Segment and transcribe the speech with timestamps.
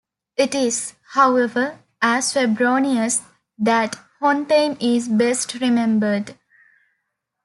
[0.35, 3.21] It is, however, as Febronius
[3.59, 6.35] that Hontheim is best remembered.